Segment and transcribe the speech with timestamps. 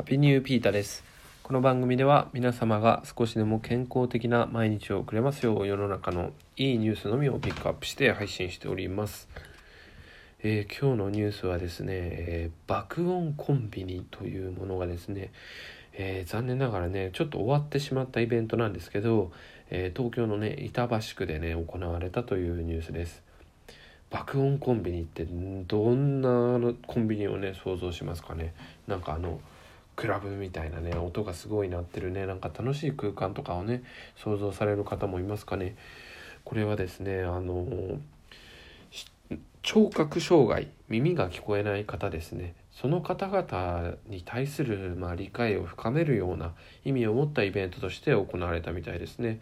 [0.00, 1.04] ハピニューピータです。
[1.42, 9.28] この番組では皆様が少しでも健康的な毎日を送れますよう世の中のいいニュースのみをピックアップして配信しております。
[10.42, 15.32] えー今日のニュースはですね、えー爆音コンビニというものがですね、
[15.92, 19.30] えー残念ながらねちょっと終わってしまったイベントなんですけど、
[19.68, 23.22] えー東京のね板橋区でね行われたというニュースです。
[24.08, 28.54] 爆音コンビニってどんなコンビニをね想像しますかね
[28.86, 29.40] なんかあの
[30.00, 33.82] クラブみたいなね音がすごい鳴ってるねなんか楽しい空間とかをね
[34.16, 35.76] 想像される方もいますかね。
[36.42, 37.98] これはですねあの
[39.62, 42.54] 聴覚障害耳が聞こえない方ですね。
[42.72, 49.38] その方々に対する、まあ、理解を深めるような意味を持ったイベントとして行われたみたいですね。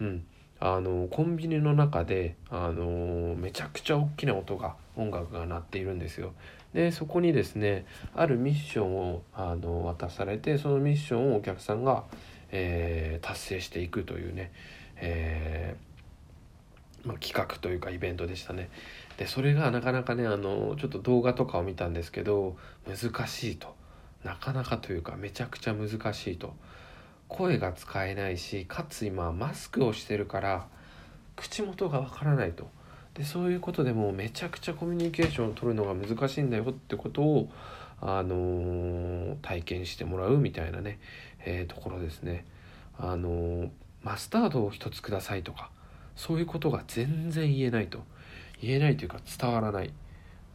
[0.00, 0.24] うん、
[0.60, 6.32] あのコンビニの中であのめちゃくちゃ大きな音が音楽が鳴っているんですよ。
[6.74, 12.04] でそこにですねあるミッションをあの渡されてそのミッションをお客さんが、
[12.52, 14.52] えー達成していくというね、
[14.96, 18.70] えーまあ、企画というかイベントでしたね。
[19.16, 22.56] でそれがなかなかねあのちょっと動画とかを見たんですけど
[22.86, 23.74] 難しいと
[24.24, 26.54] なかなかというかめちゃくちゃ難しいと。
[27.30, 30.66] 声が使えないしかつ今マスクをしてるから
[31.36, 32.68] 口元がわからないと
[33.20, 37.50] でそういうことでもめちゃくちゃコミュニケーションを取るのが難しいんだよってことを、
[38.00, 40.98] あのー体験してもらうみたいなね、
[41.44, 42.46] えーところですね。
[42.98, 43.68] あのー
[44.02, 45.68] マスタードを一つくださいとか
[46.16, 47.98] そういうことが全然言えないと。
[48.62, 49.92] 言えないというか伝わらない。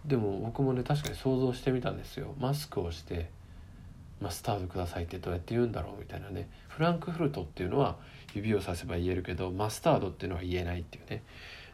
[0.04, 2.34] でも僕もね確かに想像してみたんですよ。
[2.40, 3.30] マスクをして
[4.20, 6.50] マスタードくださいってどうやって言うんだろうみたいなね。
[6.68, 7.98] フランクフルトっていうのは
[8.34, 11.22] 指をさせば言えるけどマスタードっていうのは言えないっていうね。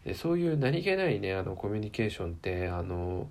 [0.05, 3.27] でそういう何気ないねあのコミュニケーションってあの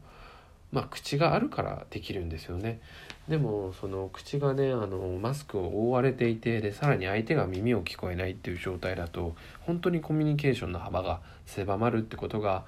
[0.73, 2.81] まあ口があるからできるんですよね。
[3.29, 12.65] でもその口がねあのマスクを覆われていてでさらに相手が耳を聞こえないっていう状態だと本当にコミュニケーションの幅が狭まるってことが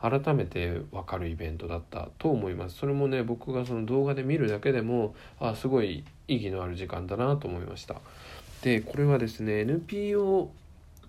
[0.00, 2.76] 改めて分かるイベントだったと思います。
[2.76, 7.96] それもね僕がその動画で見るだけでもあすごい意義のある時間だなと思いました。
[8.62, 10.50] でこれはですね NPO、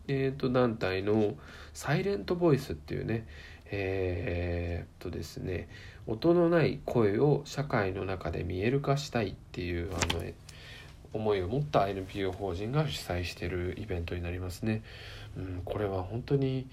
[0.07, 1.35] えー、と団体の
[1.73, 3.27] サイレントボイスっていうね
[3.71, 5.67] えー、っとですね
[6.05, 10.23] 音のない声を社会の中で見える化したいっていうあの
[11.13, 14.83] 思いを持った NPO 法人が主催しているイベントになりますね。
[15.35, 16.67] うん、これは本当に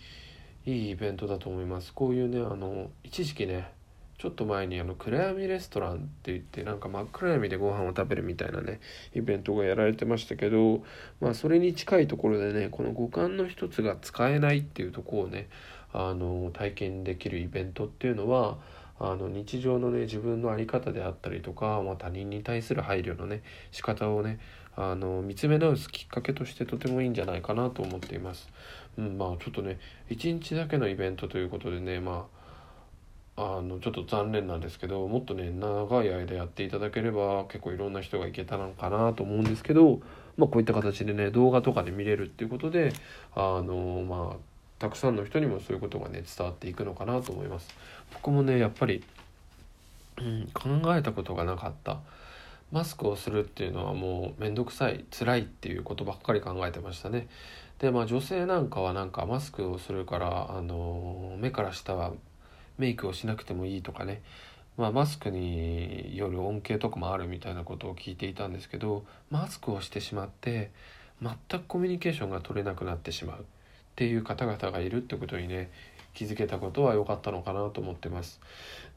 [0.67, 1.93] いいイベントだと思います。
[1.93, 3.71] こういうねあの一時期ね
[4.25, 8.81] ちょっと前にあの暗闇レストランって言ってなんか真っ暗闇でご飯を食べるみたいなね
[9.15, 10.83] イベントがやられてましたけど
[11.21, 15.51] まあそれに近いところでねこの五感の一つが使えないっていうとこをね
[15.93, 18.57] あの体験できるイベントっていうのは
[18.99, 23.43] あの日常のね自分の在り方であったりとか、まあ、他人に対する配慮のね
[23.73, 24.39] 仕方をね
[24.75, 28.49] あの見つめ直すきっかけとしてとてもいいんじゃないかなと思っています。
[28.97, 32.44] うん、まあちょっとね一日だけのイベントということでねまあ
[33.37, 40.01] あのちょっと残念なんですけどもっとね長い間やっていただければ結構いろんな人がいけたのかなと思うんですけど、
[40.37, 42.93] まあ、こういった形でね動画とかで見れるっていうことで
[43.35, 44.37] あのまあ
[44.79, 47.69] たくさんの人にもそういうことがね伝わっていくのかなと思います。
[48.13, 49.03] 僕もねやっぱり、
[50.19, 52.01] うん、考えたことがなかった
[52.71, 57.29] マスクをするっていうのはもう面倒くさい辛いっていうことばっかり考えてましたね。
[57.79, 62.13] でまあ女性なんかはなんかマスクをするからあの目から下は
[62.79, 64.23] メイクをしなくてもいいとかね、
[64.77, 70.71] まあ、マスクによる恩恵とかもあるみたいなことを聞いていたんですけどマスクをしてしまって
[71.23, 73.45] 全くコミュニケーションが取れなくなってしまう。
[73.95, 75.71] っていう方々がいるってことにね
[76.15, 78.41] 気づけたことは良かったのかなと思ってます。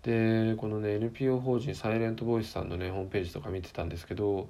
[0.03, 4.49] でこのね NPO 法人サイレントボイスさんのねホームページとか見てたんですけど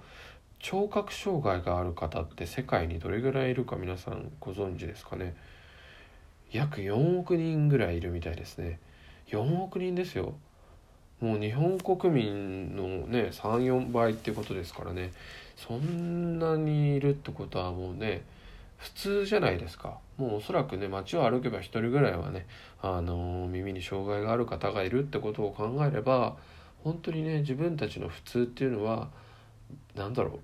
[0.60, 5.36] 聴覚障害がある方って世界にどれぐらいいるか皆さんご存知ですかね。
[6.52, 8.80] 約4億人ぐらいいるみたいですね。
[9.28, 10.36] 4億人ですよ。
[11.20, 15.14] もう日本国民のね34倍ってことですからね。
[15.56, 18.24] そんなにいるってことはもうね
[18.78, 19.98] 普通じゃないですか。
[20.18, 22.46] もうおそらくね街を歩けば一人ぐらいはね
[22.82, 26.38] あの耳に障害がある方がいるってことを考えれば
[26.84, 29.10] 本当にね自分たちの普通っていうのは
[29.96, 30.40] 何だろう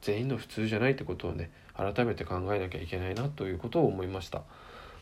[0.00, 4.42] 全員の普通じゃないってことをね改めて考えなきゃいけないなということを思いました。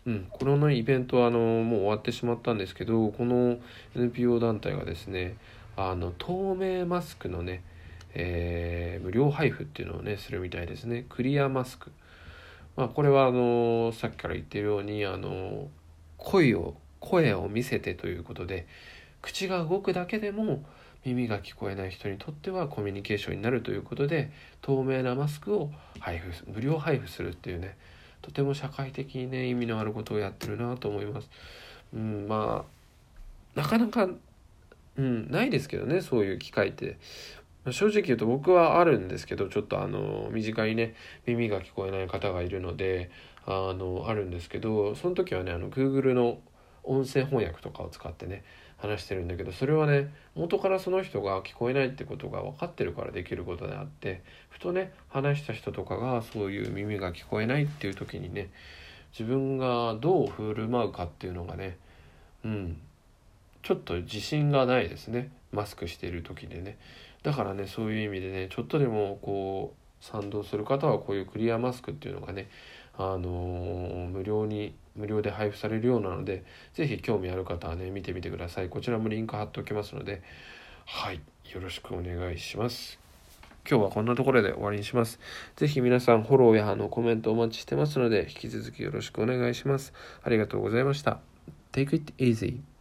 [0.04, 3.58] うん、このねイベントはあのもう終わってしまったんですけどこの
[3.94, 5.36] NPO 団体がですね
[5.76, 7.62] あの透明マスクのね、
[8.14, 11.04] えー無料配布っていうのをねするみたいですね。
[11.08, 11.90] クリアマスク。
[12.76, 15.68] まあこれはあのさっきから言ってるようにあの
[16.18, 18.66] 声を声を見せてということで
[19.20, 20.64] 口が動くだけでも
[21.04, 27.76] 耳が聞こえない人にとってはコミュニケーションになるということで透明なマスクを配布無料配布するっていうね
[28.22, 31.28] とても社会的にね意味のあることをやってるなと思います。
[31.94, 32.64] うん、ま
[33.56, 34.08] あなかなか、
[34.96, 36.98] うん、ないですけどねそういう機会って。
[37.70, 40.96] 正直言うと僕はあるんですけどちょっとあの身近にね
[41.26, 43.08] 耳が聞こえない方がいるので
[43.46, 46.40] あのあるんですけどその時はねあの Google の
[46.84, 48.44] 音声翻訳とかを使ってね
[48.76, 58.50] 話してるんだけどそれはね元からその人が聞こえないってことが分かってるからできることであってふとね話した人とかがそういう耳が聞こえないっていう時にね
[59.12, 61.76] 自分がどう振る舞うかっていうのがね
[62.44, 62.76] うん
[63.62, 65.30] ちょっと自信がないですね。
[65.52, 66.76] マスクしている時でね。
[67.22, 72.48] だからねそういう意味でねちょっとでもこう賛同する方はこういうクリアマスクっていうのがね
[72.98, 76.44] あのー、無料に無料で配布されるようなので
[76.74, 78.68] 是非興味ある方はね見てみてください。
[78.68, 80.22] こちらもリンク貼っておきますので
[80.84, 81.20] はい
[81.52, 82.98] よろしくお願いします。
[83.68, 85.20] 今日はこんなところで終わりにします。
[85.56, 89.92] 是非皆さんフォローやあのコメントお待ちしてますので引き続きよろしくお願いします。
[90.22, 91.20] ありがとうございました。
[91.72, 92.71] Take it easy